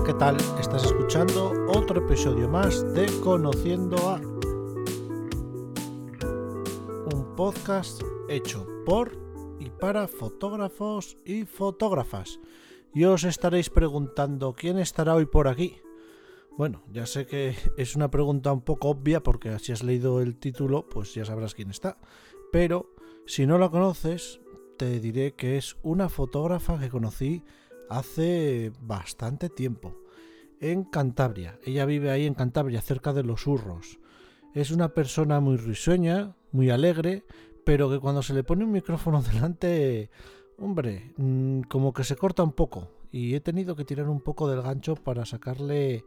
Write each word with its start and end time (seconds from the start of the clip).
¿qué 0.00 0.14
tal? 0.14 0.38
Estás 0.58 0.86
escuchando 0.86 1.52
otro 1.68 2.04
episodio 2.04 2.48
más 2.48 2.82
de 2.94 3.06
Conociendo 3.20 3.98
a 4.08 4.16
un 7.14 7.34
podcast 7.36 8.02
hecho 8.28 8.66
por 8.86 9.12
y 9.60 9.68
para 9.68 10.08
fotógrafos 10.08 11.18
y 11.26 11.44
fotógrafas. 11.44 12.40
Y 12.94 13.04
os 13.04 13.22
estaréis 13.24 13.68
preguntando 13.68 14.54
quién 14.54 14.78
estará 14.78 15.14
hoy 15.14 15.26
por 15.26 15.46
aquí. 15.46 15.76
Bueno, 16.56 16.82
ya 16.90 17.04
sé 17.04 17.26
que 17.26 17.54
es 17.76 17.94
una 17.94 18.10
pregunta 18.10 18.50
un 18.50 18.62
poco 18.62 18.88
obvia 18.88 19.22
porque 19.22 19.58
si 19.58 19.72
has 19.72 19.82
leído 19.82 20.22
el 20.22 20.36
título, 20.36 20.88
pues 20.88 21.14
ya 21.14 21.26
sabrás 21.26 21.54
quién 21.54 21.70
está. 21.70 21.98
Pero 22.50 22.94
si 23.26 23.46
no 23.46 23.58
la 23.58 23.68
conoces, 23.68 24.40
te 24.78 24.98
diré 25.00 25.34
que 25.34 25.58
es 25.58 25.76
una 25.82 26.08
fotógrafa 26.08 26.80
que 26.80 26.88
conocí 26.88 27.44
hace 27.98 28.72
bastante 28.80 29.48
tiempo, 29.48 29.94
en 30.60 30.84
Cantabria. 30.84 31.58
Ella 31.64 31.84
vive 31.84 32.10
ahí 32.10 32.26
en 32.26 32.34
Cantabria, 32.34 32.80
cerca 32.80 33.12
de 33.12 33.22
los 33.22 33.46
Urros. 33.46 33.98
Es 34.54 34.70
una 34.70 34.90
persona 34.90 35.40
muy 35.40 35.56
risueña, 35.56 36.36
muy 36.52 36.70
alegre, 36.70 37.24
pero 37.64 37.90
que 37.90 37.98
cuando 37.98 38.22
se 38.22 38.34
le 38.34 38.44
pone 38.44 38.64
un 38.64 38.72
micrófono 38.72 39.22
delante, 39.32 40.10
hombre, 40.58 41.12
mm, 41.16 41.62
como 41.62 41.92
que 41.92 42.04
se 42.04 42.16
corta 42.16 42.42
un 42.42 42.52
poco. 42.52 42.90
Y 43.10 43.34
he 43.34 43.40
tenido 43.40 43.76
que 43.76 43.84
tirar 43.84 44.08
un 44.08 44.20
poco 44.20 44.48
del 44.48 44.62
gancho 44.62 44.94
para 44.94 45.26
sacarle, 45.26 46.04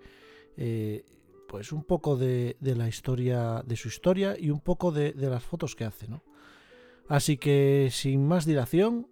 eh, 0.58 1.04
pues 1.48 1.72
un 1.72 1.84
poco 1.84 2.18
de, 2.18 2.58
la 2.62 2.88
historia, 2.88 3.64
de 3.66 3.76
su 3.76 3.90
historia 3.90 4.36
y 4.40 4.50
un 4.50 4.60
poco 4.60 4.92
de, 4.92 5.14
de 5.14 5.30
las 5.30 5.44
fotos 5.44 5.76
que 5.76 5.86
hace, 5.86 6.08
¿no? 6.08 6.24
Así 7.08 7.38
que 7.38 7.90
sin 7.92 8.28
más 8.28 8.46
dilación, 8.46 9.08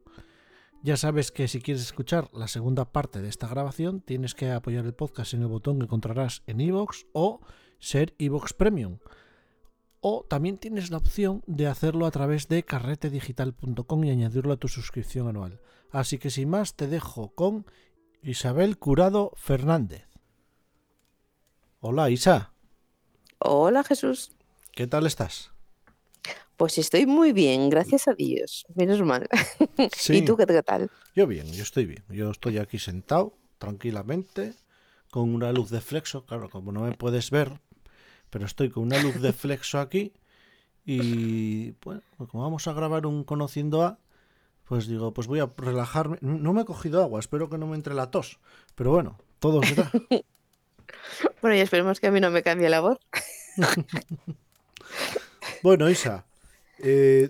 ya 0.84 0.98
sabes 0.98 1.32
que 1.32 1.48
si 1.48 1.62
quieres 1.62 1.82
escuchar 1.82 2.30
la 2.34 2.50
segunda 2.50 2.92
parte 2.92 3.22
de 3.22 3.30
esta 3.30 3.48
grabación, 3.48 4.02
tienes 4.02 4.36
que 4.36 4.52
apoyar 4.52 4.86
el 4.86 4.94
podcast 4.94 5.34
en 5.34 5.42
el 5.42 5.48
botón 5.48 5.80
que 5.80 5.86
encontrarás 5.86 6.44
en 6.46 6.60
iVoox 6.60 7.06
o 7.14 7.40
ser 7.80 8.14
iVoox 8.18 8.52
Premium. 8.52 9.00
O 10.02 10.26
también 10.30 10.58
tienes 10.58 10.92
la 10.92 10.98
opción 10.98 11.42
de 11.48 11.68
hacerlo 11.68 12.06
a 12.06 12.12
través 12.12 12.50
de 12.50 12.64
carretedigital.com 12.64 14.04
y 14.04 14.10
añadirlo 14.10 14.52
a 14.52 14.58
tu 14.58 14.68
suscripción 14.68 15.30
anual. 15.30 15.62
Así 15.90 16.18
que 16.18 16.30
sin 16.30 16.50
más 16.50 16.76
te 16.76 16.88
dejo 16.88 17.34
con 17.34 17.66
Isabel 18.22 18.78
Curado 18.78 19.32
Fernández. 19.38 20.10
Hola 21.80 22.10
Isa. 22.10 22.52
Hola 23.40 23.86
Jesús. 23.86 24.34
¿Qué 24.74 24.86
tal 24.88 25.06
estás? 25.06 25.53
Pues 26.58 26.78
estoy 26.78 27.06
muy 27.06 27.34
bien, 27.34 27.70
gracias 27.70 28.08
a 28.08 28.14
Dios. 28.14 28.66
Menos 28.76 29.02
mal. 29.02 29.28
¿Y 30.10 30.22
tú 30.22 30.38
qué, 30.38 30.46
tal? 30.46 30.90
Yo 31.16 31.26
bien, 31.26 31.52
yo 31.52 31.64
estoy 31.64 31.86
bien. 31.86 32.04
Yo 32.10 32.30
estoy 32.30 32.60
aquí 32.60 32.78
sentado 32.78 33.38
tranquilamente 33.58 34.54
con 35.10 35.34
una 35.34 35.52
luz 35.52 35.72
de 35.72 35.82
flexo. 35.82 36.26
Claro, 36.26 36.50
como 36.50 36.72
no 36.72 36.82
me 36.82 36.92
puedes 36.92 37.32
ver, 37.32 37.60
pero 38.30 38.46
estoy 38.46 38.70
con 38.70 38.84
una 38.84 39.02
luz 39.02 39.20
de 39.22 39.34
flexo 39.34 39.80
aquí. 39.80 40.14
Y 40.86 41.72
bueno, 41.84 42.02
pues 42.18 42.30
como 42.30 42.44
vamos 42.44 42.68
a 42.68 42.74
grabar 42.74 43.06
un 43.06 43.24
Conociendo 43.24 43.84
a, 43.84 44.00
pues 44.66 44.88
digo, 44.88 45.14
pues 45.14 45.28
voy 45.28 45.40
a 45.40 45.52
relajarme. 45.58 46.18
No 46.22 46.54
me 46.54 46.62
he 46.62 46.66
cogido 46.66 47.02
agua, 47.02 47.20
espero 47.20 47.50
que 47.50 47.58
no 47.58 47.66
me 47.66 47.76
entre 47.76 47.96
la 47.96 48.12
tos. 48.12 48.40
Pero 48.76 48.92
bueno, 48.92 49.18
todo 49.40 49.64
será. 49.64 49.90
bueno, 51.42 51.56
y 51.56 51.62
esperemos 51.62 52.00
que 52.00 52.08
a 52.08 52.12
mí 52.12 52.20
no 52.20 52.30
me 52.30 52.44
cambie 52.44 52.70
la 52.70 52.82
voz. 52.82 53.00
bueno, 55.64 55.90
Isa, 55.90 56.26
eh, 56.84 57.30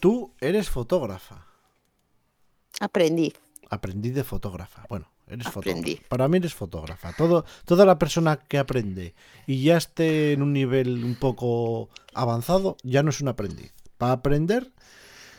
tú 0.00 0.34
eres 0.40 0.70
fotógrafa. 0.70 1.46
Aprendí. 2.80 3.32
Aprendí 3.68 4.10
de 4.10 4.24
fotógrafa. 4.24 4.86
Bueno, 4.88 5.10
eres 5.28 5.48
fotógrafa. 5.48 6.02
Para 6.08 6.28
mí 6.28 6.38
eres 6.38 6.54
fotógrafa. 6.54 7.12
Todo, 7.12 7.44
toda 7.64 7.84
la 7.84 7.98
persona 7.98 8.36
que 8.36 8.58
aprende 8.58 9.14
y 9.46 9.62
ya 9.62 9.76
esté 9.76 10.32
en 10.32 10.42
un 10.42 10.52
nivel 10.52 11.04
un 11.04 11.14
poco 11.16 11.90
avanzado, 12.14 12.76
ya 12.82 13.02
no 13.02 13.10
es 13.10 13.20
un 13.20 13.28
aprendiz. 13.28 13.72
Para 13.98 14.12
aprender 14.12 14.72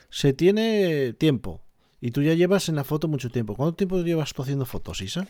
se 0.09 0.33
tiene 0.33 1.13
tiempo. 1.13 1.61
Y 1.99 2.11
tú 2.11 2.21
ya 2.21 2.33
llevas 2.33 2.67
en 2.69 2.75
la 2.75 2.83
foto 2.83 3.07
mucho 3.07 3.29
tiempo. 3.29 3.55
¿Cuánto 3.55 3.75
tiempo 3.75 4.01
llevas 4.01 4.33
tú 4.33 4.41
haciendo 4.41 4.65
fotos, 4.65 5.01
Isa? 5.01 5.27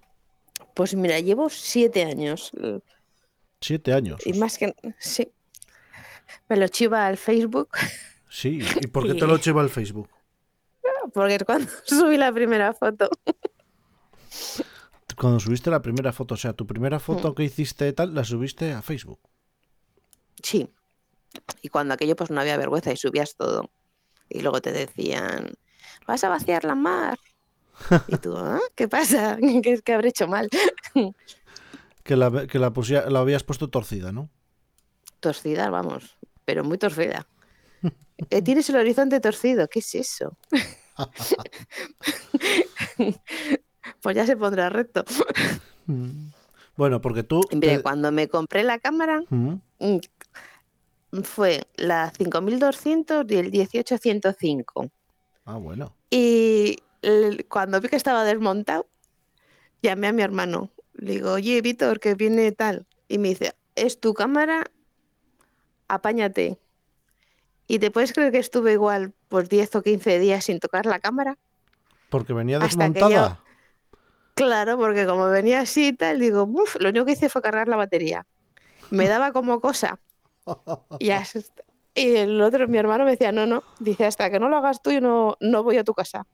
Pues 0.73 0.95
mira, 0.95 1.19
llevo 1.19 1.49
siete 1.49 2.03
años. 2.03 2.51
Siete 3.59 3.93
años. 3.93 4.25
Y 4.25 4.33
más 4.33 4.57
que... 4.57 4.73
Sí. 4.97 5.31
Me 6.49 6.57
lo 6.57 6.67
chiva 6.67 7.07
al 7.07 7.17
Facebook. 7.17 7.69
Sí, 8.29 8.61
¿y 8.81 8.87
por 8.87 9.05
qué 9.05 9.13
te 9.13 9.25
lo 9.27 9.37
chiva 9.37 9.61
al 9.61 9.69
Facebook? 9.69 10.09
Porque 11.13 11.39
cuando 11.39 11.69
subí 11.83 12.17
la 12.17 12.31
primera 12.31 12.73
foto. 12.73 13.09
Cuando 15.17 15.39
subiste 15.39 15.69
la 15.69 15.81
primera 15.81 16.11
foto, 16.11 16.35
o 16.35 16.37
sea, 16.37 16.53
tu 16.53 16.65
primera 16.65 16.99
foto 16.99 17.31
mm. 17.31 17.35
que 17.35 17.43
hiciste 17.43 17.93
tal, 17.93 18.13
la 18.13 18.23
subiste 18.23 18.73
a 18.73 18.81
Facebook. 18.81 19.19
Sí. 20.41 20.69
Y 21.61 21.69
cuando 21.69 21.93
aquello 21.93 22.15
pues 22.15 22.31
no 22.31 22.41
había 22.41 22.57
vergüenza 22.57 22.91
y 22.91 22.97
subías 22.97 23.35
todo. 23.35 23.69
Y 24.29 24.41
luego 24.41 24.61
te 24.61 24.71
decían, 24.71 25.53
vas 26.07 26.23
a 26.23 26.29
vaciar 26.29 26.63
la 26.63 26.75
mar. 26.75 27.19
Y 28.07 28.17
tú, 28.17 28.37
¿Ah? 28.37 28.59
¿qué 28.75 28.87
pasa? 28.87 29.37
¿Qué 29.63 29.73
es 29.73 29.81
que 29.81 29.93
habré 29.93 30.09
hecho 30.09 30.27
mal? 30.27 30.49
que 32.03 32.15
la, 32.15 32.47
que 32.47 32.59
la, 32.59 32.71
la 33.09 33.19
habías 33.19 33.43
puesto 33.43 33.69
torcida, 33.69 34.11
¿no? 34.11 34.29
Torcida, 35.21 35.69
vamos, 35.69 36.17
pero 36.45 36.63
muy 36.63 36.77
torcida. 36.77 37.27
Eh, 38.29 38.43
tienes 38.43 38.69
el 38.69 38.75
horizonte 38.75 39.19
torcido, 39.19 39.67
¿qué 39.67 39.79
es 39.79 39.95
eso? 39.95 40.37
pues 44.01 44.15
ya 44.15 44.27
se 44.27 44.37
pondrá 44.37 44.69
recto. 44.69 45.03
Bueno, 46.77 47.01
porque 47.01 47.23
tú... 47.23 47.41
cuando 47.81 48.11
me 48.11 48.27
compré 48.27 48.63
la 48.63 48.77
cámara, 48.77 49.23
mm, 49.29 49.55
fue 51.23 51.63
la 51.77 52.11
5200 52.11 53.25
y 53.29 53.35
el 53.35 53.49
18105. 53.49 54.91
Ah, 55.45 55.57
bueno. 55.57 55.95
Y 56.11 56.77
cuando 57.49 57.81
vi 57.81 57.89
que 57.89 57.95
estaba 57.95 58.23
desmontado, 58.23 58.87
llamé 59.81 60.07
a 60.07 60.13
mi 60.13 60.21
hermano. 60.21 60.69
Le 60.93 61.13
digo, 61.13 61.33
oye, 61.33 61.61
Víctor, 61.61 61.99
que 61.99 62.15
viene 62.15 62.51
tal. 62.51 62.85
Y 63.07 63.17
me 63.17 63.29
dice, 63.29 63.55
¿es 63.75 63.99
tu 63.99 64.13
cámara? 64.13 64.65
Apáñate. 65.93 66.59
¿Y 67.67 67.79
te 67.79 67.91
puedes 67.91 68.13
creer 68.13 68.31
que 68.31 68.39
estuve 68.39 68.73
igual 68.73 69.13
por 69.29 69.47
10 69.47 69.75
o 69.77 69.81
15 69.81 70.19
días 70.19 70.45
sin 70.45 70.59
tocar 70.59 70.85
la 70.85 70.99
cámara? 70.99 71.37
Porque 72.09 72.33
venía 72.33 72.59
desmontada. 72.59 73.39
Claro, 74.33 74.77
porque 74.77 75.05
como 75.05 75.29
venía 75.29 75.61
así 75.61 75.87
y 75.87 75.93
tal, 75.93 76.19
digo, 76.19 76.43
Uf, 76.43 76.75
lo 76.79 76.89
único 76.89 77.05
que 77.05 77.13
hice 77.13 77.29
fue 77.29 77.41
cargar 77.41 77.67
la 77.67 77.77
batería. 77.77 78.25
Me 78.89 79.07
daba 79.07 79.31
como 79.31 79.61
cosa. 79.61 79.99
y, 80.99 81.11
y 81.95 82.15
el 82.15 82.41
otro, 82.41 82.67
mi 82.67 82.77
hermano 82.77 83.05
me 83.05 83.11
decía, 83.11 83.31
no, 83.31 83.45
no, 83.45 83.63
dice, 83.79 84.05
hasta 84.05 84.29
que 84.29 84.39
no 84.39 84.49
lo 84.49 84.57
hagas 84.57 84.81
tú, 84.81 84.91
yo 84.91 84.99
no, 84.99 85.37
no 85.39 85.63
voy 85.63 85.77
a 85.77 85.83
tu 85.83 85.93
casa. 85.93 86.25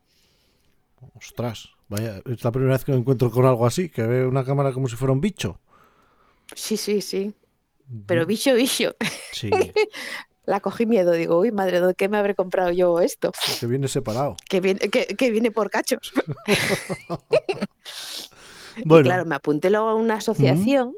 Ostras, 1.16 1.70
vaya, 1.88 2.22
es 2.26 2.44
la 2.44 2.52
primera 2.52 2.74
vez 2.74 2.86
que 2.86 2.92
me 2.92 2.98
encuentro 2.98 3.30
con 3.30 3.46
algo 3.46 3.66
así, 3.66 3.90
que 3.90 4.04
ve 4.04 4.26
una 4.26 4.44
cámara 4.44 4.72
como 4.72 4.88
si 4.88 4.96
fuera 4.96 5.12
un 5.12 5.22
bicho. 5.22 5.60
Sí, 6.56 6.78
sí, 6.78 7.02
sí. 7.02 7.36
Pero 8.06 8.26
bicho, 8.26 8.54
bicho. 8.54 8.96
Sí. 9.32 9.50
La 10.46 10.62
cogí 10.62 10.86
miedo, 10.86 11.12
digo, 11.12 11.40
uy, 11.40 11.52
madre, 11.52 11.82
¿de 11.82 11.94
qué 11.94 12.08
me 12.08 12.18
habré 12.18 12.34
comprado 12.34 12.72
yo 12.72 13.02
esto? 13.02 13.34
Que 13.60 13.68
viene 13.68 13.90
separado. 13.90 14.38
Que 14.50 14.62
viene, 14.62 14.80
que, 14.80 15.32
viene 15.32 15.52
por 15.52 15.70
cachos. 15.70 16.14
bueno. 18.86 19.04
claro, 19.04 19.26
me 19.26 19.36
apunté 19.36 19.70
luego 19.70 19.90
a 19.90 19.96
una 19.96 20.16
asociación 20.16 20.96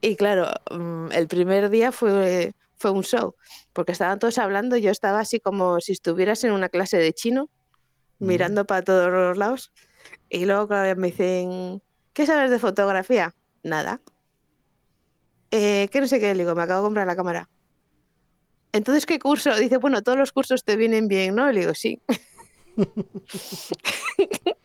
y 0.00 0.16
claro, 0.16 0.48
mm, 0.70 1.12
el 1.12 1.28
primer 1.28 1.68
día 1.68 1.92
fue, 1.92 2.54
fue 2.78 2.92
un 2.92 3.04
show, 3.04 3.34
porque 3.74 3.92
estaban 3.92 4.18
todos 4.18 4.38
hablando, 4.38 4.78
yo 4.78 4.90
estaba 4.90 5.20
así 5.20 5.38
como 5.38 5.78
si 5.80 5.92
estuvieras 5.92 6.42
en 6.44 6.52
una 6.52 6.70
clase 6.70 6.96
de 6.96 7.12
chino, 7.12 7.50
mirando 8.18 8.64
para 8.64 8.80
todos 8.80 9.12
los 9.12 9.36
lados, 9.36 9.70
y 10.30 10.46
luego 10.46 10.68
me 10.96 11.08
dicen, 11.08 11.82
¿qué 12.14 12.24
sabes 12.24 12.50
de 12.50 12.58
fotografía? 12.58 13.34
Nada 13.62 14.00
eh, 15.52 15.88
que 15.92 16.00
no 16.00 16.08
sé 16.08 16.18
qué, 16.18 16.34
le 16.34 16.42
digo, 16.42 16.54
me 16.54 16.62
acabo 16.62 16.80
de 16.80 16.86
comprar 16.86 17.06
la 17.06 17.14
cámara. 17.14 17.48
Entonces, 18.72 19.04
¿qué 19.04 19.18
curso? 19.18 19.54
Dice, 19.54 19.76
bueno, 19.76 20.02
todos 20.02 20.16
los 20.16 20.32
cursos 20.32 20.64
te 20.64 20.76
vienen 20.76 21.06
bien, 21.06 21.34
¿no? 21.34 21.52
Le 21.52 21.60
digo, 21.60 21.74
sí. 21.74 22.00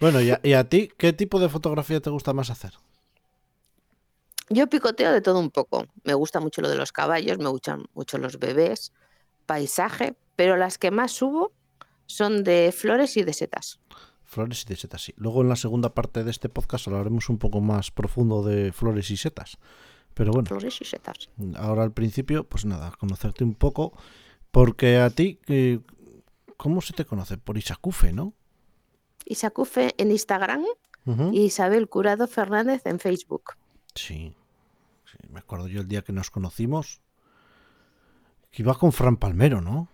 bueno, 0.00 0.22
¿y 0.22 0.54
a, 0.54 0.68
ti 0.68 0.90
qué 0.96 1.12
tipo 1.12 1.38
de 1.38 1.50
fotografía 1.50 2.00
te 2.00 2.08
gusta 2.08 2.32
más 2.32 2.48
hacer? 2.48 2.72
Yo 4.48 4.68
picoteo 4.68 5.12
de 5.12 5.20
todo 5.20 5.38
un 5.38 5.50
poco. 5.50 5.86
Me 6.02 6.14
gusta 6.14 6.40
mucho 6.40 6.62
lo 6.62 6.70
de 6.70 6.76
los 6.76 6.90
caballos, 6.90 7.38
me 7.38 7.50
gustan 7.50 7.84
mucho 7.92 8.16
los 8.16 8.38
bebés, 8.38 8.92
paisaje, 9.44 10.16
pero 10.34 10.56
las 10.56 10.78
que 10.78 10.90
más 10.90 11.12
subo 11.12 11.52
son 12.06 12.42
de 12.42 12.72
flores 12.74 13.18
y 13.18 13.22
de 13.22 13.34
setas. 13.34 13.80
Flores 14.34 14.64
y 14.64 14.68
de 14.68 14.74
setas, 14.74 15.00
sí. 15.00 15.14
Luego 15.16 15.42
en 15.42 15.48
la 15.48 15.54
segunda 15.54 15.94
parte 15.94 16.24
de 16.24 16.30
este 16.32 16.48
podcast 16.48 16.88
hablaremos 16.88 17.28
un 17.28 17.38
poco 17.38 17.60
más 17.60 17.92
profundo 17.92 18.42
de 18.42 18.72
flores 18.72 19.08
y 19.12 19.16
setas. 19.16 19.58
Pero 20.12 20.32
bueno. 20.32 20.48
Flores 20.48 20.80
y 20.80 20.84
setas. 20.84 21.30
Ahora 21.54 21.84
al 21.84 21.92
principio, 21.92 22.42
pues 22.42 22.64
nada, 22.64 22.90
conocerte 22.98 23.44
un 23.44 23.54
poco. 23.54 23.96
Porque 24.50 24.98
a 24.98 25.10
ti, 25.10 25.38
¿cómo 26.56 26.80
se 26.80 26.94
te 26.94 27.04
conoce? 27.04 27.38
Por 27.38 27.58
Isacufe, 27.58 28.12
¿no? 28.12 28.34
Isacufe 29.24 29.94
en 29.98 30.10
Instagram 30.10 30.64
y 31.32 31.42
Isabel 31.42 31.88
Curado 31.88 32.26
Fernández 32.26 32.82
en 32.86 32.98
Facebook. 32.98 33.52
Sí. 33.94 34.34
sí, 35.04 35.18
me 35.30 35.38
acuerdo 35.38 35.68
yo 35.68 35.80
el 35.80 35.86
día 35.86 36.02
que 36.02 36.12
nos 36.12 36.30
conocimos. 36.30 37.00
Que 38.50 38.62
iba 38.62 38.74
con 38.74 38.92
Fran 38.92 39.16
Palmero, 39.16 39.60
¿no? 39.60 39.88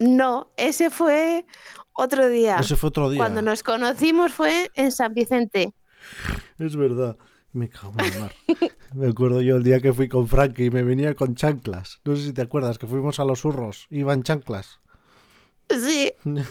No, 0.00 0.50
ese 0.56 0.90
fue 0.90 1.44
otro 1.92 2.28
día. 2.28 2.56
Ese 2.58 2.76
fue 2.76 2.88
otro 2.88 3.10
día. 3.10 3.18
Cuando 3.18 3.42
nos 3.42 3.62
conocimos 3.62 4.32
fue 4.32 4.70
en 4.74 4.90
San 4.92 5.14
Vicente. 5.14 5.72
Es 6.58 6.76
verdad. 6.76 7.16
Me 7.52 7.68
cago 7.68 7.92
en 7.98 8.10
la 8.14 8.18
mar. 8.20 8.34
Me 8.94 9.08
acuerdo 9.08 9.40
yo 9.42 9.56
el 9.56 9.62
día 9.62 9.80
que 9.80 9.92
fui 9.92 10.08
con 10.08 10.26
Frankie 10.26 10.66
y 10.66 10.70
me 10.70 10.82
venía 10.82 11.14
con 11.14 11.34
chanclas. 11.34 12.00
No 12.04 12.16
sé 12.16 12.22
si 12.24 12.32
te 12.32 12.42
acuerdas 12.42 12.78
que 12.78 12.86
fuimos 12.86 13.20
a 13.20 13.24
los 13.24 13.44
hurros. 13.44 13.86
Iban 13.90 14.22
chanclas. 14.22 14.80
Sí. 15.70 16.12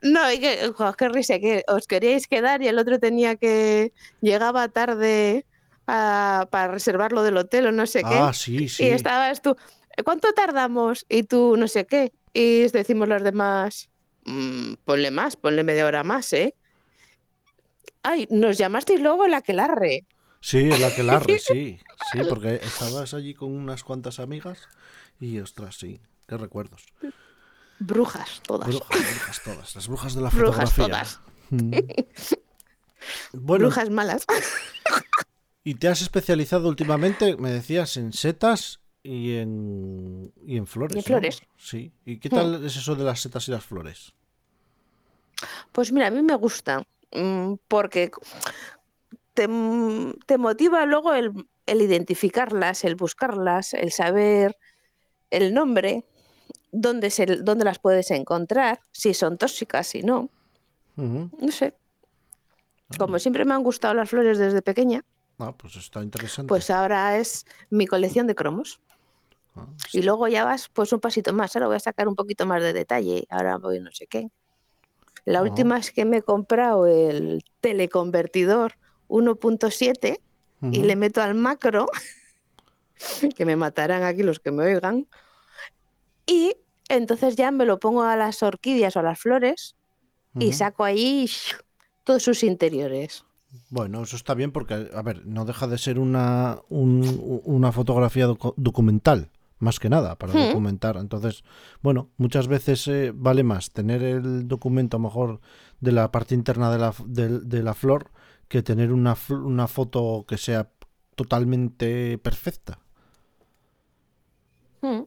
No, 0.00 0.30
y 0.32 0.38
que, 0.38 0.72
qué 0.96 1.08
risa, 1.08 1.40
que 1.40 1.64
os 1.66 1.88
queríais 1.88 2.28
quedar 2.28 2.62
y 2.62 2.68
el 2.68 2.78
otro 2.78 3.00
tenía 3.00 3.34
que. 3.34 3.92
Llegaba 4.20 4.68
tarde 4.68 5.44
a- 5.88 6.46
para 6.52 6.68
reservar 6.72 7.10
lo 7.12 7.24
del 7.24 7.36
hotel 7.36 7.66
o 7.66 7.72
no 7.72 7.84
sé 7.84 8.04
qué. 8.04 8.14
Ah, 8.14 8.32
sí, 8.32 8.68
sí. 8.68 8.84
Y 8.84 8.86
estabas 8.90 9.42
tú, 9.42 9.56
¿cuánto 10.04 10.32
tardamos? 10.32 11.06
Y 11.08 11.22
tú, 11.24 11.56
no 11.56 11.68
sé 11.68 11.86
qué. 11.86 12.12
Y 12.32 12.68
decimos 12.68 13.08
los 13.08 13.22
demás, 13.22 13.88
"Mm, 14.24 14.74
ponle 14.84 15.10
más, 15.10 15.36
ponle 15.36 15.64
media 15.64 15.86
hora 15.86 16.04
más, 16.04 16.32
¿eh? 16.32 16.54
Ay, 18.02 18.26
nos 18.30 18.58
llamasteis 18.58 19.00
luego 19.00 19.24
el 19.24 19.34
aquelarre. 19.34 20.06
Sí, 20.40 20.70
el 20.70 20.84
aquelarre, 20.84 21.38
sí. 21.38 21.78
Sí, 22.12 22.18
porque 22.28 22.56
estabas 22.62 23.12
allí 23.14 23.34
con 23.34 23.52
unas 23.52 23.82
cuantas 23.84 24.18
amigas 24.20 24.68
y 25.20 25.40
ostras, 25.40 25.76
sí. 25.78 26.00
Qué 26.26 26.36
recuerdos. 26.36 26.84
Brujas, 27.80 28.40
todas. 28.46 28.68
Brujas, 28.68 28.88
brujas 29.00 29.42
todas. 29.42 29.74
Las 29.74 29.88
brujas 29.88 30.14
de 30.14 30.20
la 30.20 30.30
Brujas 30.30 30.72
fotografía. 30.72 30.86
todas. 30.86 31.20
Mm. 31.50 31.72
Bueno, 33.32 33.66
Brujas 33.66 33.90
malas. 33.90 34.26
y 35.64 35.74
te 35.76 35.88
has 35.88 36.02
especializado 36.02 36.68
últimamente, 36.68 37.36
me 37.36 37.50
decías, 37.50 37.96
en 37.96 38.12
setas 38.12 38.80
y 39.02 39.36
en, 39.36 40.32
y 40.46 40.56
en 40.56 40.66
flores. 40.66 40.96
Y 40.96 40.98
en 40.98 41.02
¿no? 41.02 41.06
flores. 41.06 41.42
Sí. 41.56 41.92
¿Y 42.04 42.18
qué 42.18 42.28
tal 42.28 42.64
es 42.64 42.76
eso 42.76 42.94
de 42.94 43.04
las 43.04 43.20
setas 43.20 43.46
y 43.48 43.52
las 43.52 43.64
flores? 43.64 44.12
Pues 45.72 45.92
mira, 45.92 46.08
a 46.08 46.10
mí 46.10 46.22
me 46.22 46.34
gusta, 46.34 46.84
mm, 47.12 47.54
porque 47.68 48.10
te, 49.34 49.48
te 50.26 50.38
motiva 50.38 50.84
luego 50.84 51.14
el, 51.14 51.46
el 51.66 51.82
identificarlas, 51.82 52.84
el 52.84 52.96
buscarlas, 52.96 53.72
el 53.74 53.92
saber 53.92 54.56
el 55.30 55.54
nombre, 55.54 56.04
dónde, 56.72 57.10
se, 57.10 57.26
dónde 57.26 57.64
las 57.64 57.78
puedes 57.78 58.10
encontrar, 58.10 58.80
si 58.90 59.14
son 59.14 59.38
tóxicas, 59.38 59.86
si 59.86 60.02
no. 60.02 60.30
No 60.96 61.52
sé. 61.52 61.74
Como 62.98 63.20
siempre 63.20 63.44
me 63.44 63.54
han 63.54 63.62
gustado 63.62 63.94
las 63.94 64.08
flores 64.10 64.38
desde 64.38 64.62
pequeña, 64.62 65.04
Ah, 65.38 65.52
pues 65.56 65.76
está 65.76 66.02
interesante. 66.02 66.48
pues 66.48 66.68
ahora 66.68 67.16
es 67.18 67.46
mi 67.70 67.86
colección 67.86 68.26
de 68.26 68.34
cromos. 68.34 68.80
Ah, 69.60 69.74
Y 69.92 70.02
luego 70.02 70.28
ya 70.28 70.44
vas 70.44 70.68
pues 70.72 70.92
un 70.92 71.00
pasito 71.00 71.32
más. 71.32 71.54
Ahora 71.56 71.66
voy 71.68 71.76
a 71.76 71.80
sacar 71.80 72.08
un 72.08 72.14
poquito 72.14 72.46
más 72.46 72.62
de 72.62 72.72
detalle. 72.72 73.26
Ahora 73.30 73.56
voy 73.58 73.80
no 73.80 73.90
sé 73.92 74.06
qué. 74.06 74.28
La 75.24 75.42
última 75.42 75.78
es 75.78 75.90
que 75.90 76.04
me 76.04 76.18
he 76.18 76.22
comprado 76.22 76.86
el 76.86 77.42
teleconvertidor 77.60 78.74
1.7 79.08 80.20
y 80.60 80.78
ujú. 80.78 80.86
le 80.86 80.96
meto 80.96 81.20
al 81.22 81.34
macro, 81.34 81.86
que 83.36 83.44
me 83.44 83.56
matarán 83.56 84.02
aquí 84.04 84.22
los 84.22 84.40
que 84.40 84.50
me 84.50 84.64
oigan. 84.64 85.06
Y 86.26 86.54
entonces 86.88 87.36
ya 87.36 87.50
me 87.50 87.64
lo 87.64 87.78
pongo 87.78 88.02
a 88.02 88.16
las 88.16 88.42
orquídeas 88.42 88.96
o 88.96 89.00
a 89.00 89.02
las 89.02 89.18
flores 89.20 89.76
y 90.38 90.48
Ujú. 90.48 90.56
saco 90.58 90.84
ahí 90.84 91.28
todos 92.04 92.22
sus 92.22 92.42
interiores. 92.42 93.24
Bueno, 93.70 94.02
eso 94.02 94.16
está 94.16 94.34
bien 94.34 94.52
porque, 94.52 94.90
a 94.94 95.02
ver, 95.02 95.26
no 95.26 95.44
deja 95.46 95.66
de 95.66 95.78
ser 95.78 95.98
una, 95.98 96.60
un- 96.68 97.40
una 97.44 97.72
fotografía 97.72 98.28
docu- 98.28 98.54
documental, 98.56 99.30
más 99.58 99.78
que 99.80 99.88
nada, 99.88 100.16
para 100.16 100.32
Hmm. 100.32 100.38
documentar. 100.48 100.96
Entonces, 100.96 101.44
bueno, 101.82 102.10
muchas 102.16 102.48
veces 102.48 102.86
eh, 102.88 103.12
vale 103.14 103.42
más 103.44 103.72
tener 103.72 104.02
el 104.02 104.48
documento 104.48 104.96
a 104.96 105.00
lo 105.00 105.04
mejor 105.04 105.40
de 105.80 105.92
la 105.92 106.10
parte 106.10 106.34
interna 106.34 106.70
de 106.70 106.78
la, 106.78 106.94
de 107.06 107.62
la 107.62 107.74
flor 107.74 108.10
que 108.48 108.62
tener 108.62 108.92
una, 108.92 109.16
una 109.30 109.68
foto 109.68 110.24
que 110.26 110.38
sea 110.38 110.70
totalmente 111.16 112.18
perfecta. 112.18 112.78
Mm. 114.82 115.04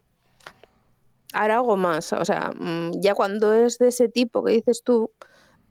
Ahora 1.34 1.56
hago 1.58 1.78
más, 1.78 2.12
o 2.14 2.26
sea, 2.26 2.52
mm, 2.60 3.00
ya 3.02 3.16
cuando 3.16 3.54
es 3.54 3.78
de 3.80 3.88
ese 3.88 4.10
tipo 4.10 4.44
que 4.44 4.54
dices 4.54 4.84
tú, 4.84 5.12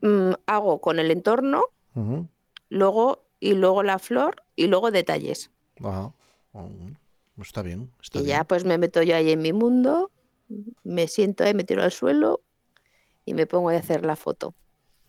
mm, 0.02 0.32
hago 0.46 0.80
con 0.80 0.98
el 0.98 1.10
entorno, 1.10 1.64
luego 2.70 3.26
y 3.38 3.54
luego 3.54 3.82
la 3.82 3.98
flor 3.98 4.42
y 4.56 4.66
luego 4.66 4.90
detalles. 4.90 5.50
Ajá. 5.82 6.14
Ah, 6.54 6.66
Está 7.42 7.62
bien, 7.62 7.90
está 8.02 8.18
y 8.18 8.22
bien. 8.24 8.36
ya 8.36 8.44
pues 8.44 8.64
me 8.64 8.78
meto 8.78 9.02
yo 9.02 9.16
ahí 9.16 9.30
en 9.30 9.40
mi 9.42 9.52
mundo, 9.52 10.10
me 10.84 11.08
siento 11.08 11.44
ahí, 11.44 11.54
me 11.54 11.64
tiro 11.64 11.82
al 11.82 11.92
suelo 11.92 12.40
y 13.24 13.34
me 13.34 13.46
pongo 13.46 13.70
a 13.70 13.76
hacer 13.76 14.04
la 14.04 14.16
foto. 14.16 14.54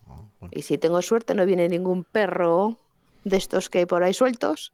Ah, 0.06 0.22
bueno. 0.40 0.50
Y 0.54 0.62
si 0.62 0.78
tengo 0.78 1.00
suerte 1.02 1.34
no 1.34 1.44
viene 1.46 1.68
ningún 1.68 2.04
perro 2.04 2.78
de 3.24 3.36
estos 3.36 3.68
que 3.70 3.78
hay 3.80 3.86
por 3.86 4.02
ahí 4.02 4.14
sueltos 4.14 4.72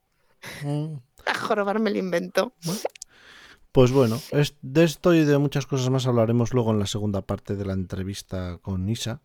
Mm. 0.65 0.95
a 1.27 1.35
jorobarme 1.35 1.91
el 1.91 1.97
invento. 1.97 2.53
Pues 3.73 3.91
bueno, 3.93 4.21
es- 4.31 4.57
de 4.63 4.85
esto 4.85 5.15
y 5.15 5.25
de 5.25 5.39
muchas 5.39 5.67
cosas 5.67 5.91
más 5.91 6.07
hablaremos 6.07 6.53
luego 6.55 6.71
en 6.71 6.79
la 6.79 6.87
segunda 6.87 7.23
parte 7.23 7.55
de 7.57 7.65
la 7.65 7.75
entrevista 7.75 8.59
con 8.63 8.89
Isa. 8.89 9.21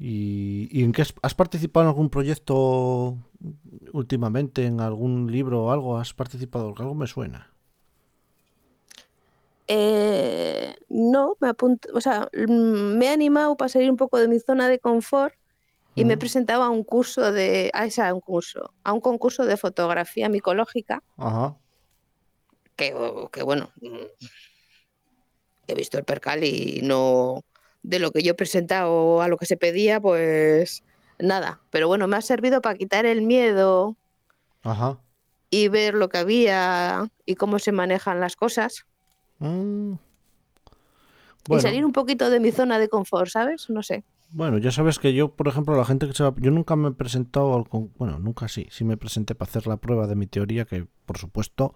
¿Y, 0.00 0.68
y 0.72 0.84
en 0.84 0.92
qué 0.92 1.02
has, 1.02 1.14
has 1.22 1.34
participado 1.34 1.84
en 1.84 1.88
algún 1.88 2.10
proyecto 2.10 3.18
últimamente, 3.92 4.64
en 4.66 4.80
algún 4.80 5.30
libro 5.30 5.64
o 5.64 5.70
algo? 5.72 5.98
¿Has 5.98 6.14
participado? 6.14 6.74
Algo 6.78 6.94
me 6.94 7.06
suena. 7.06 7.52
Eh, 9.68 10.74
no, 10.88 11.36
me 11.40 11.48
apunto, 11.48 11.88
o 11.94 12.00
sea, 12.00 12.28
mm, 12.34 12.98
me 12.98 13.06
he 13.06 13.08
animado 13.10 13.56
para 13.56 13.68
salir 13.68 13.90
un 13.90 13.96
poco 13.96 14.18
de 14.18 14.26
mi 14.28 14.40
zona 14.40 14.68
de 14.68 14.80
confort 14.80 15.34
y 15.94 16.04
me 16.04 16.14
he 16.14 16.16
Mm. 16.16 16.20
presentado 16.20 16.62
a 16.64 16.70
un 16.70 16.84
curso 16.84 17.32
de, 17.32 17.70
a 17.74 17.86
esa, 17.86 18.08
a 18.08 18.14
un 18.14 18.20
curso, 18.22 18.74
a 18.84 18.92
un 18.94 19.00
concurso 19.00 19.46
de 19.46 19.56
fotografía 19.58 20.28
micológica, 20.28 21.02
Ajá. 21.16 21.56
que, 22.76 22.94
que 23.32 23.42
bueno, 23.42 23.70
mm, 23.80 24.06
he 25.66 25.74
visto 25.74 25.98
el 25.98 26.04
percal 26.04 26.44
y 26.44 26.80
no, 26.82 27.42
de 27.82 27.98
lo 27.98 28.10
que 28.10 28.22
yo 28.22 28.32
he 28.32 28.34
presentado 28.34 29.22
a 29.22 29.28
lo 29.28 29.36
que 29.36 29.46
se 29.46 29.56
pedía, 29.56 30.00
pues 30.00 30.82
nada, 31.18 31.60
pero 31.70 31.88
bueno, 31.88 32.06
me 32.08 32.16
ha 32.16 32.20
servido 32.22 32.60
para 32.60 32.76
quitar 32.78 33.06
el 33.06 33.22
miedo 33.22 33.96
Ajá. 34.62 34.98
y 35.50 35.68
ver 35.68 35.94
lo 35.94 36.08
que 36.08 36.18
había 36.18 37.10
y 37.26 37.34
cómo 37.36 37.58
se 37.58 37.72
manejan 37.72 38.20
las 38.20 38.36
cosas 38.36 38.84
Mm. 39.38 39.94
y 41.48 41.60
salir 41.60 41.84
un 41.86 41.92
poquito 41.92 42.28
de 42.30 42.40
mi 42.40 42.52
zona 42.52 42.78
de 42.78 42.88
confort, 42.88 43.30
¿sabes? 43.30 43.70
No 43.70 43.82
sé. 43.82 44.04
bueno, 44.32 44.58
ya 44.58 44.70
sabes 44.70 44.98
que 44.98 45.14
yo, 45.14 45.34
por 45.34 45.48
ejemplo, 45.48 45.74
la 45.76 45.84
gente 45.86 46.06
que 46.06 46.12
se 46.12 46.22
va... 46.22 46.34
Yo 46.38 46.50
nunca 46.50 46.76
me 46.76 46.88
he 46.90 46.92
presentado 46.92 47.54
al... 47.56 47.66
con- 47.68 47.90
Bueno, 47.96 48.18
nunca 48.18 48.46
sí. 48.48 48.66
Sí 48.70 48.84
me 48.84 48.96
presenté 48.98 49.34
para 49.34 49.48
hacer 49.50 49.66
la 49.66 49.78
prueba 49.78 50.06
de 50.06 50.14
mi 50.14 50.26
teoría, 50.26 50.66
que 50.66 50.86
por 51.06 51.16
supuesto 51.18 51.74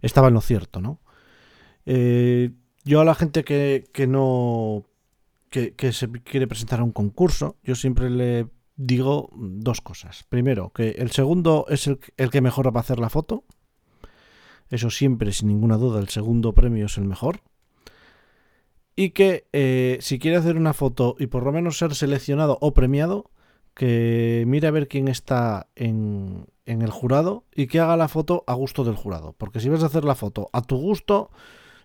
estaba 0.00 0.28
en 0.28 0.34
lo 0.34 0.40
cierto, 0.40 0.80
¿no? 0.80 1.00
Eh, 1.84 2.52
yo 2.84 3.00
a 3.00 3.04
la 3.04 3.14
gente 3.14 3.44
que, 3.44 3.84
que 3.92 4.06
no... 4.06 4.84
Que, 5.54 5.92
se 5.92 6.10
quiere 6.10 6.48
presentar 6.48 6.80
a 6.80 6.82
un 6.82 6.90
concurso, 6.90 7.58
yo 7.62 7.76
siempre 7.76 8.10
le 8.10 8.48
digo 8.74 9.30
dos 9.36 9.80
cosas. 9.80 10.24
Primero, 10.28 10.70
que 10.70 10.90
el 10.98 11.12
segundo 11.12 11.66
es 11.68 11.86
el, 11.86 12.00
el 12.16 12.30
que 12.30 12.40
mejor 12.40 12.74
va 12.74 12.80
a 12.80 12.82
hacer 12.82 12.98
la 12.98 13.08
foto. 13.08 13.44
Eso 14.68 14.90
siempre, 14.90 15.30
sin 15.30 15.46
ninguna 15.46 15.76
duda, 15.76 16.00
el 16.00 16.08
segundo 16.08 16.54
premio 16.54 16.86
es 16.86 16.98
el 16.98 17.04
mejor. 17.04 17.42
Y 18.96 19.10
que 19.10 19.46
eh, 19.52 19.98
si 20.00 20.18
quiere 20.18 20.38
hacer 20.38 20.56
una 20.56 20.72
foto 20.72 21.14
y 21.20 21.28
por 21.28 21.44
lo 21.44 21.52
menos 21.52 21.78
ser 21.78 21.94
seleccionado 21.94 22.58
o 22.60 22.74
premiado, 22.74 23.30
que 23.74 24.42
mire 24.48 24.66
a 24.66 24.72
ver 24.72 24.88
quién 24.88 25.06
está 25.06 25.68
en, 25.76 26.46
en 26.66 26.82
el 26.82 26.90
jurado 26.90 27.44
y 27.54 27.68
que 27.68 27.78
haga 27.78 27.96
la 27.96 28.08
foto 28.08 28.42
a 28.48 28.54
gusto 28.54 28.82
del 28.82 28.96
jurado. 28.96 29.36
Porque 29.38 29.60
si 29.60 29.68
vas 29.68 29.84
a 29.84 29.86
hacer 29.86 30.04
la 30.04 30.16
foto 30.16 30.50
a 30.52 30.62
tu 30.62 30.78
gusto, 30.78 31.30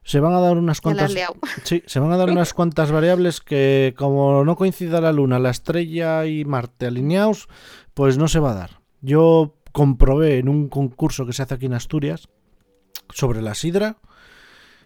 se 0.04 0.20
van 0.20 0.34
a 0.34 0.40
dar 0.40 0.58
unas 0.58 0.82
cuantas. 0.82 1.14
Sí, 1.64 1.84
se 1.86 2.00
van 2.00 2.12
a 2.12 2.18
dar 2.18 2.30
unas 2.30 2.54
cuantas 2.54 2.92
variables 2.92 3.42
que 3.42 3.94
como 3.98 4.44
no 4.44 4.56
coincida 4.56 5.02
la 5.02 5.12
luna, 5.12 5.40
la 5.40 5.50
estrella 5.50 6.26
y 6.26 6.46
Marte 6.46 6.88
alineados, 6.88 7.48
pues 7.94 8.18
no 8.18 8.28
se 8.28 8.40
va 8.40 8.52
a 8.52 8.56
dar. 8.56 8.82
Yo 9.02 9.56
comprobé 9.72 10.40
en 10.40 10.50
un 10.50 10.70
concurso 10.70 11.26
que 11.26 11.34
se 11.34 11.44
hace 11.44 11.54
aquí 11.54 11.68
en 11.68 11.74
Asturias 11.74 12.30
sobre 13.14 13.42
la 13.42 13.56
sidra, 13.56 13.98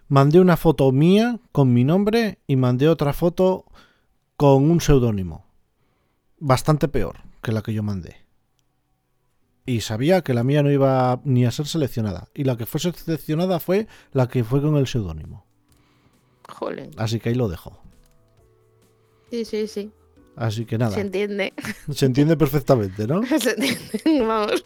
mandé 0.07 0.39
una 0.39 0.57
foto 0.57 0.91
mía 0.91 1.39
con 1.51 1.73
mi 1.73 1.83
nombre 1.83 2.39
y 2.47 2.55
mandé 2.55 2.89
otra 2.89 3.13
foto 3.13 3.65
con 4.37 4.69
un 4.69 4.81
seudónimo. 4.81 5.45
Bastante 6.39 6.87
peor 6.87 7.17
que 7.41 7.51
la 7.51 7.61
que 7.61 7.73
yo 7.73 7.83
mandé. 7.83 8.22
Y 9.65 9.81
sabía 9.81 10.21
que 10.21 10.33
la 10.33 10.43
mía 10.43 10.61
no 10.61 10.71
iba 10.71 11.21
ni 11.23 11.45
a 11.45 11.51
ser 11.51 11.67
seleccionada. 11.67 12.27
Y 12.33 12.43
la 12.43 12.57
que 12.57 12.65
fue 12.65 12.79
seleccionada 12.79 13.59
fue 13.59 13.87
la 14.11 14.27
que 14.27 14.43
fue 14.43 14.61
con 14.61 14.75
el 14.75 14.87
seudónimo. 14.87 15.45
Jolín. 16.49 16.91
Así 16.97 17.19
que 17.19 17.29
ahí 17.29 17.35
lo 17.35 17.47
dejo. 17.47 17.81
Sí, 19.29 19.45
sí, 19.45 19.67
sí. 19.67 19.91
Así 20.35 20.65
que 20.65 20.77
nada. 20.77 20.93
Se 20.93 21.01
entiende. 21.01 21.53
Se 21.91 22.05
entiende 22.05 22.35
perfectamente, 22.37 23.07
¿no? 23.07 23.21
Se 23.39 23.51
entiende. 23.51 24.25
Vamos. 24.25 24.63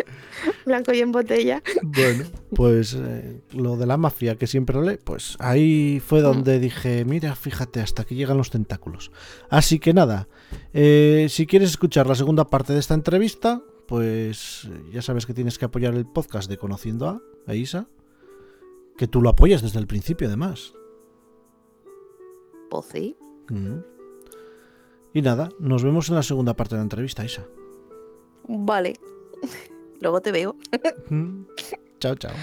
Blanco 0.66 0.92
y 0.92 1.00
en 1.00 1.12
botella. 1.12 1.62
Bueno, 1.82 2.24
pues 2.54 2.94
eh, 2.94 3.40
lo 3.52 3.76
de 3.76 3.86
la 3.86 3.96
mafia 3.96 4.36
que 4.36 4.46
siempre 4.46 4.80
lee, 4.82 4.98
pues 5.02 5.36
ahí 5.38 6.00
fue 6.04 6.20
donde 6.20 6.58
dije, 6.58 7.04
mira, 7.04 7.34
fíjate, 7.34 7.80
hasta 7.80 8.02
aquí 8.02 8.14
llegan 8.14 8.36
los 8.36 8.50
tentáculos. 8.50 9.10
Así 9.48 9.78
que 9.78 9.94
nada, 9.94 10.28
eh, 10.74 11.26
si 11.30 11.46
quieres 11.46 11.70
escuchar 11.70 12.06
la 12.06 12.14
segunda 12.14 12.48
parte 12.48 12.72
de 12.72 12.80
esta 12.80 12.94
entrevista, 12.94 13.62
pues 13.86 14.68
ya 14.92 15.02
sabes 15.02 15.26
que 15.26 15.34
tienes 15.34 15.58
que 15.58 15.64
apoyar 15.64 15.94
el 15.94 16.06
podcast 16.06 16.48
de 16.48 16.58
Conociendo 16.58 17.08
a, 17.08 17.22
a 17.46 17.54
Isa, 17.54 17.88
que 18.96 19.06
tú 19.06 19.20
lo 19.20 19.28
apoyas 19.28 19.62
desde 19.62 19.78
el 19.78 19.86
principio 19.86 20.26
además. 20.26 20.74
Pues 22.70 22.86
sí. 22.86 23.16
Mm. 23.48 23.78
Y 25.14 25.22
nada, 25.22 25.50
nos 25.58 25.82
vemos 25.82 26.08
en 26.08 26.16
la 26.16 26.22
segunda 26.22 26.54
parte 26.54 26.74
de 26.74 26.80
la 26.80 26.84
entrevista, 26.84 27.24
Isa. 27.24 27.46
Vale. 28.48 28.94
Luego 30.00 30.20
te 30.20 30.32
veo. 30.32 30.56
Mm. 31.08 31.44
chao, 31.98 32.14
chao. 32.16 32.34